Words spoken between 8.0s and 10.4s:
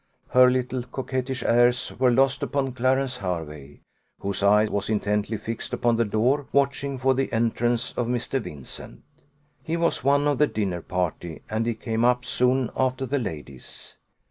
Mr. Vincent. He was one of